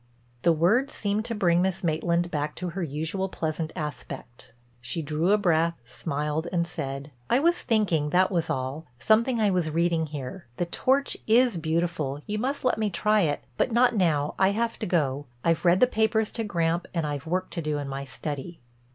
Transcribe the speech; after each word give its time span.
The 0.41 0.51
words 0.51 0.95
seemed 0.95 1.25
to 1.25 1.35
bring 1.35 1.61
Miss 1.61 1.83
Maitland 1.83 2.31
back 2.31 2.55
to 2.55 2.69
her 2.69 2.81
usual, 2.81 3.29
pleasant 3.29 3.71
aspect. 3.75 4.51
She 4.81 5.03
drew 5.03 5.31
a 5.31 5.37
deep 5.37 5.43
breath, 5.43 5.75
smiled 5.85 6.47
and 6.51 6.65
said: 6.65 7.11
"I 7.29 7.37
was 7.37 7.61
thinking, 7.61 8.09
that 8.09 8.31
was 8.31 8.49
all—something 8.49 9.39
I 9.39 9.51
was 9.51 9.69
reading 9.69 10.07
here. 10.07 10.47
The 10.57 10.65
torch 10.65 11.17
is 11.27 11.55
beautiful; 11.55 12.19
you 12.25 12.39
must 12.39 12.65
let 12.65 12.79
me 12.79 12.89
try 12.89 13.21
it, 13.21 13.43
but 13.57 13.71
not 13.71 13.95
now, 13.95 14.33
I 14.39 14.49
have 14.53 14.79
to 14.79 14.87
go. 14.87 15.27
I've 15.43 15.65
read 15.65 15.81
the 15.81 15.85
papers 15.85 16.31
to 16.31 16.43
Gramp 16.43 16.87
and 16.95 17.05
I've 17.05 17.27
work 17.27 17.51
to 17.51 17.61
do 17.61 17.77
in 17.77 17.87
my 17.87 18.03
study." 18.03 18.59